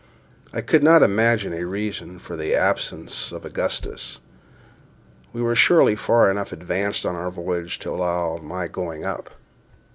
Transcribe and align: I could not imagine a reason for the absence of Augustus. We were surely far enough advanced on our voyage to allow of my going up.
I 0.51 0.61
could 0.61 0.81
not 0.81 1.03
imagine 1.03 1.53
a 1.53 1.63
reason 1.67 2.17
for 2.17 2.35
the 2.35 2.55
absence 2.55 3.31
of 3.31 3.45
Augustus. 3.45 4.19
We 5.31 5.43
were 5.43 5.53
surely 5.53 5.95
far 5.95 6.31
enough 6.31 6.51
advanced 6.51 7.05
on 7.05 7.13
our 7.15 7.29
voyage 7.29 7.77
to 7.81 7.91
allow 7.91 8.33
of 8.33 8.41
my 8.43 8.67
going 8.67 9.05
up. 9.05 9.29